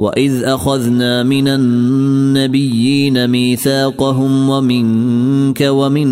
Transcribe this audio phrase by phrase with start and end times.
[0.00, 6.08] واذ اخذنا من النبيين ميثاقهم ومنك ومن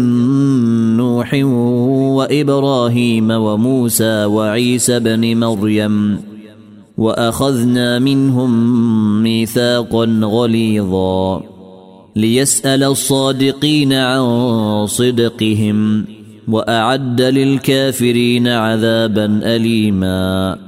[0.96, 1.34] نوح
[2.18, 6.18] وابراهيم وموسى وعيسى بن مريم
[6.98, 8.52] واخذنا منهم
[9.22, 11.42] ميثاقا غليظا
[12.16, 16.04] ليسال الصادقين عن صدقهم
[16.48, 20.67] واعد للكافرين عذابا اليما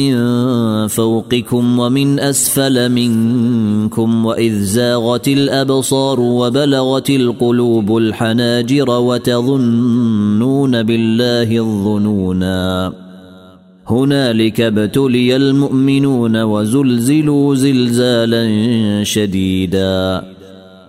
[0.91, 12.93] فوقكم ومن أسفل منكم وإذ زاغت الأبصار وبلغت القلوب الحناجر وتظنون بالله الظنونا.
[13.87, 18.43] هنالك ابتلي المؤمنون وزلزلوا زلزالا
[19.03, 20.30] شديدا.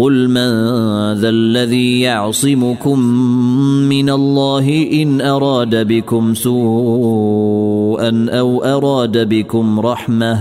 [0.00, 0.50] قل من
[1.20, 2.98] ذا الذي يعصمكم
[3.88, 10.40] من الله إن أراد بكم سوءا أو أراد بكم رحمة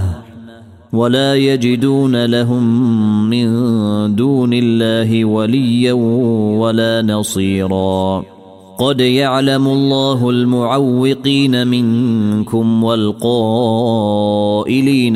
[0.93, 2.63] ولا يجدون لهم
[3.29, 3.45] من
[4.15, 5.93] دون الله وليا
[6.59, 8.23] ولا نصيرا.
[8.79, 13.85] قد يعلم الله المعوقين منكم والقائلين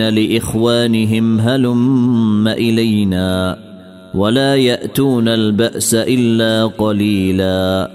[0.09, 3.72] لإخوانهم هلم إلينا.
[4.15, 7.91] ولا يأتون البأس إلا قليلا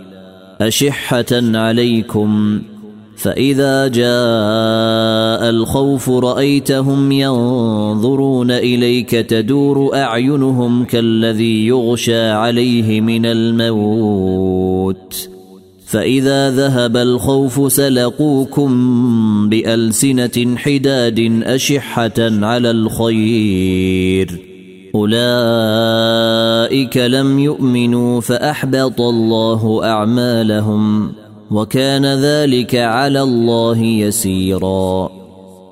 [0.60, 2.62] أشحة عليكم
[3.16, 15.28] فإذا جاء الخوف رأيتهم ينظرون إليك تدور أعينهم كالذي يغشى عليه من الموت
[15.86, 18.68] فإذا ذهب الخوف سلقوكم
[19.48, 24.47] بألسنة حداد أشحة على الخير
[24.94, 31.12] أولئك لم يؤمنوا فأحبط الله أعمالهم
[31.50, 35.10] وكان ذلك على الله يسيرا.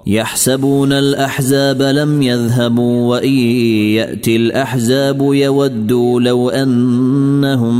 [0.06, 3.34] يحسبون الأحزاب لم يذهبوا وإن
[3.98, 7.76] يأتي الأحزاب يودوا لو أنهم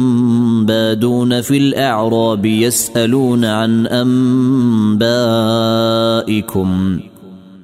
[0.67, 3.87] بادون في الأعراب يسألون عن
[5.07, 7.01] أنبائكم.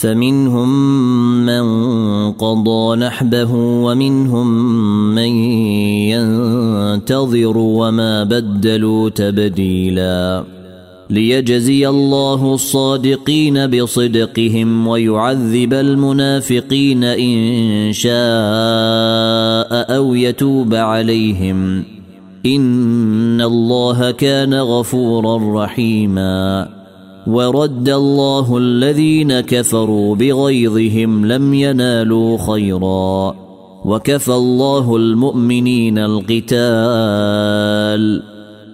[0.00, 0.70] فمنهم
[1.46, 1.64] من
[2.32, 4.48] قضى نحبه ومنهم
[5.14, 5.32] من
[6.12, 10.60] ينتظر وما بدلوا تبديلاً
[11.10, 18.10] ليجزي الله الصادقين بصدقهم ويعذب المنافقين إن شاء
[19.96, 21.84] أو يتوب عليهم
[22.46, 26.68] إن الله كان غفورا رحيما
[27.26, 33.34] ورد الله الذين كفروا بغيظهم لم ينالوا خيرا.
[33.84, 36.62] وكفى الله المؤمنين القتال.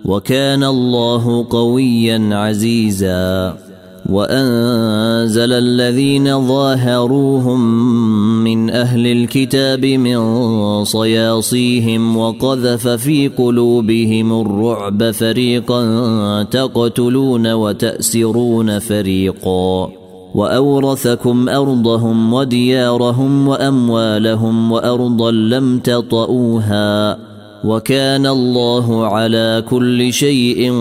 [0.04, 3.56] وكان الله قويا عزيزا.
[4.08, 7.60] وأنزل الذين ظاهروهم
[8.46, 10.18] من أهل الكتاب من
[10.84, 19.88] صياصيهم وقذف في قلوبهم الرعب فريقا تقتلون وتأسرون فريقا.
[20.34, 27.18] وأورثكم أرضهم وديارهم وأموالهم وأرضا لم تطئوها.
[27.64, 30.72] وكان الله على كل شيء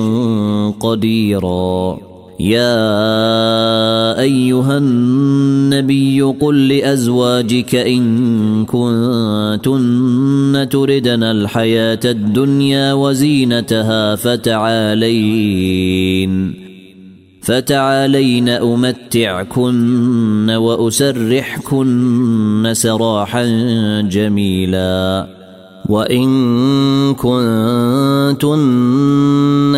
[0.79, 1.97] قديرا.
[2.40, 15.46] يا أيها النبي قل لأزواجك إن كنتن تردن الحياة الدنيا وزينتها فتعالين
[17.42, 21.94] فتعالين أمتعكن وأسرحكن
[22.74, 23.46] سراحا
[24.01, 25.27] جميلا
[25.89, 26.25] وإن
[27.13, 28.60] كنتن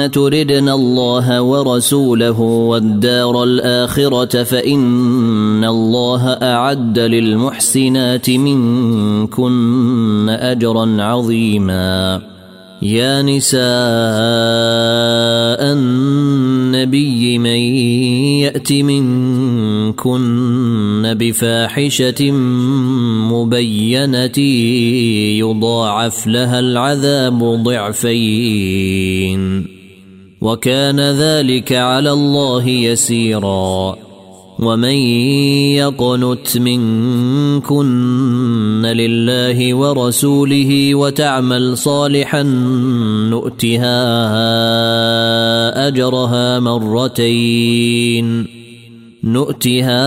[0.08, 12.22] تردن الله ورسوله والدار الآخرة فإن الله أعد للمحسنات منكن أجرا عظيما.
[12.82, 13.60] يا نساء
[15.74, 17.60] النبي من
[18.46, 20.24] يأت منكن
[21.20, 22.32] بفاحشة
[23.32, 24.40] مبينة
[25.40, 29.77] يضاعف لها العذاب ضعفين.
[30.42, 33.96] وكان ذلك على الله يسيرا.
[34.60, 34.96] ومن
[35.76, 37.86] يقنت منكن
[38.86, 42.44] لله ورسوله وتعمل صالحا
[43.30, 43.88] نؤتها
[45.88, 48.48] أجرها مرتين.
[49.24, 50.00] نؤتها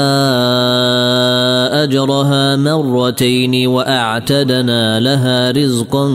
[1.82, 6.08] أجرها مرتين وأعتدنا لها رزقا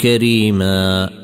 [0.00, 1.23] كريما.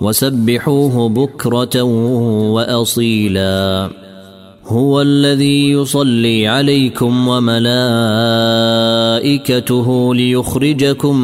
[0.00, 1.82] وسبحوه بكرة
[2.52, 3.90] وأصيلا.
[4.66, 7.64] هو الذي يصلي عليكم وملائكته
[10.14, 11.20] ليخرجكم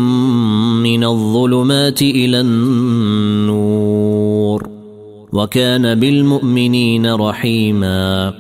[0.83, 3.73] من الظلمات إلى النور.
[5.33, 8.35] وكان بالمؤمنين رحيما.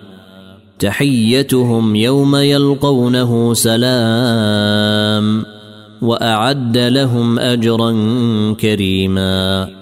[0.78, 5.44] تحيتهم يوم يلقونه سلام.
[6.02, 7.92] وأعد لهم أجرا
[8.60, 9.81] كريما.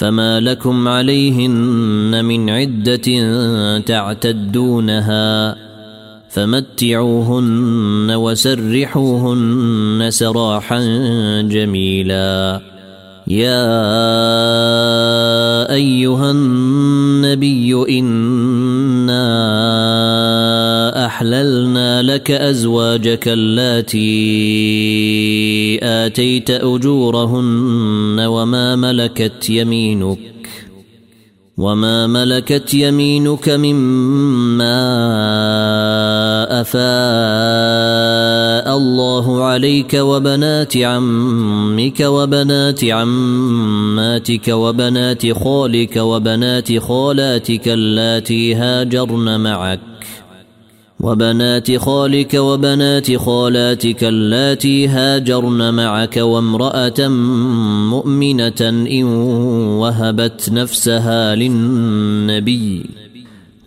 [0.00, 2.98] فما لكم عليهن من عده
[3.78, 5.56] تعتدونها
[6.30, 10.80] فمتعوهن وسرحوهن سراحا
[11.40, 12.60] جميلا
[13.28, 13.62] يا
[15.74, 19.20] ايها النبي انا
[21.06, 24.00] احللنا لك ازواجك اللاتي
[25.82, 30.18] آتيت أجورهن وما ملكت يمينك
[31.60, 34.80] وما ملكت يمينك مما
[36.60, 36.80] أفاء
[38.76, 49.89] الله عليك وبنات عمك وبنات عماتك وبنات خالك وبنات خالاتك اللاتي هاجرن معك
[51.00, 57.08] وبنات خالك وبنات خالاتك اللاتي هاجرن معك وامرأة
[57.90, 59.04] مؤمنة إن
[59.80, 62.99] وهبت نفسها للنبي.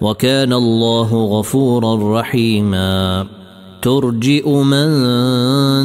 [0.00, 3.26] وكان الله غفورا رحيما.
[3.82, 4.90] ترجئ من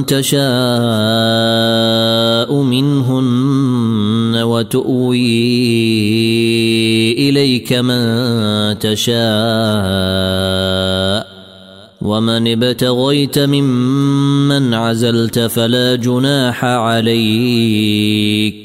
[0.05, 0.41] تشاء
[2.61, 5.19] منهن وتؤوي
[7.29, 7.99] إليك من
[8.79, 9.15] تشاء.
[12.01, 18.64] ومن ابتغيت ممن عزلت فلا جناح عليك.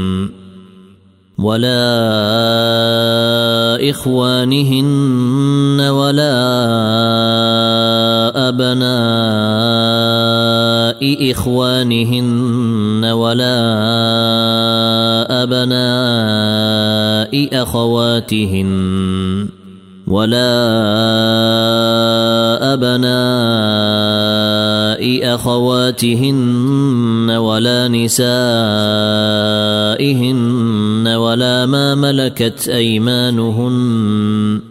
[1.41, 1.89] ولا
[3.89, 6.37] إخوانهن ولا
[8.49, 9.71] أبناء
[11.31, 13.57] إخوانهن ولا
[15.43, 19.49] أبناء أخواتهن
[20.07, 20.53] ولا
[22.73, 24.21] أبناء
[25.35, 28.21] أخواتهن ولا نسائهن
[31.71, 34.61] ولا ما ملكت أيمانهن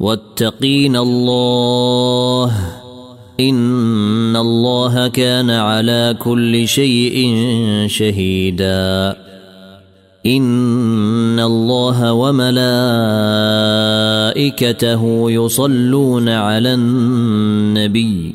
[0.00, 2.52] واتقين الله
[3.40, 7.36] إن الله كان على كل شيء
[7.86, 9.16] شهيدا
[10.26, 12.50] إن الله وملائكته
[15.30, 18.34] يصلون على النبي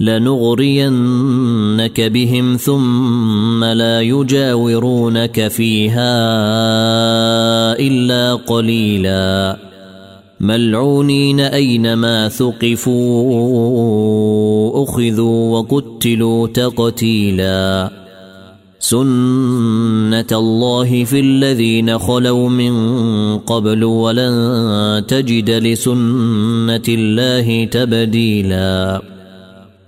[0.00, 6.14] لنغرينك بهم ثم لا يجاورونك فيها
[7.78, 9.56] إلا قليلا.
[10.40, 12.94] ملعونين أينما ثقفوا
[14.84, 17.90] أخذوا وقتلوا تقتيلا.
[18.80, 22.74] سنة الله في الذين خلوا من
[23.38, 29.02] قبل ولن تجد لسنة الله تبديلا.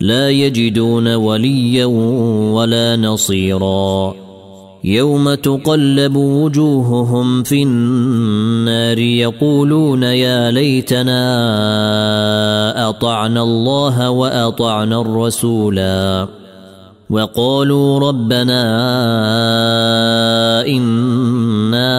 [0.00, 1.84] لا يجدون وليا
[2.54, 4.14] ولا نصيرا.
[4.84, 11.18] يوم تقلب وجوههم في النار يقولون يا ليتنا
[12.88, 16.28] أطعنا الله وأطعنا الرسولا.
[17.10, 18.62] وقالوا ربنا
[20.66, 21.94] إنا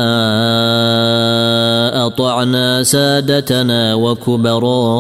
[2.06, 4.92] أطعنا سادتنا وكبراءنا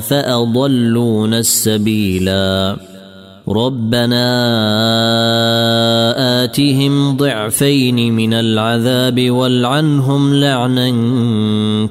[0.00, 2.76] فأضلونا السبيلا.
[3.48, 4.26] ربنا
[6.44, 10.90] آتهم ضعفين من العذاب والعنهم لعنا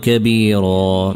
[0.02, 1.16] كبيرا.